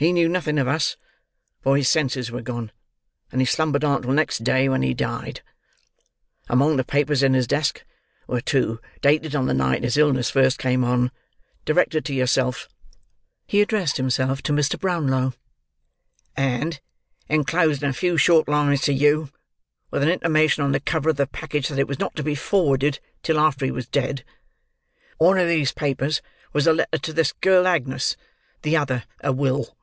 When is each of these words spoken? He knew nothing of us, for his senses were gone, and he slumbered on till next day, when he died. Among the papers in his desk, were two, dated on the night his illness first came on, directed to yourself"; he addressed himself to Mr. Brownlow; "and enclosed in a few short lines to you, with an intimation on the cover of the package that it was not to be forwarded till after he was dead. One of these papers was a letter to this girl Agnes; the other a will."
He 0.00 0.14
knew 0.14 0.30
nothing 0.30 0.58
of 0.58 0.66
us, 0.66 0.96
for 1.60 1.76
his 1.76 1.86
senses 1.86 2.30
were 2.30 2.40
gone, 2.40 2.72
and 3.30 3.42
he 3.42 3.44
slumbered 3.44 3.84
on 3.84 4.00
till 4.00 4.12
next 4.12 4.42
day, 4.42 4.66
when 4.66 4.80
he 4.80 4.94
died. 4.94 5.42
Among 6.48 6.76
the 6.78 6.84
papers 6.84 7.22
in 7.22 7.34
his 7.34 7.46
desk, 7.46 7.84
were 8.26 8.40
two, 8.40 8.80
dated 9.02 9.34
on 9.36 9.44
the 9.44 9.52
night 9.52 9.82
his 9.84 9.98
illness 9.98 10.30
first 10.30 10.56
came 10.58 10.84
on, 10.84 11.10
directed 11.66 12.06
to 12.06 12.14
yourself"; 12.14 12.66
he 13.46 13.60
addressed 13.60 13.98
himself 13.98 14.40
to 14.44 14.54
Mr. 14.54 14.80
Brownlow; 14.80 15.34
"and 16.34 16.80
enclosed 17.28 17.82
in 17.82 17.90
a 17.90 17.92
few 17.92 18.16
short 18.16 18.48
lines 18.48 18.80
to 18.84 18.94
you, 18.94 19.28
with 19.90 20.02
an 20.02 20.08
intimation 20.08 20.64
on 20.64 20.72
the 20.72 20.80
cover 20.80 21.10
of 21.10 21.16
the 21.16 21.26
package 21.26 21.68
that 21.68 21.78
it 21.78 21.86
was 21.86 21.98
not 21.98 22.16
to 22.16 22.22
be 22.22 22.34
forwarded 22.34 23.00
till 23.22 23.38
after 23.38 23.66
he 23.66 23.70
was 23.70 23.86
dead. 23.86 24.24
One 25.18 25.36
of 25.38 25.46
these 25.46 25.72
papers 25.72 26.22
was 26.54 26.66
a 26.66 26.72
letter 26.72 26.96
to 26.96 27.12
this 27.12 27.32
girl 27.34 27.66
Agnes; 27.68 28.16
the 28.62 28.78
other 28.78 29.04
a 29.22 29.30
will." 29.30 29.76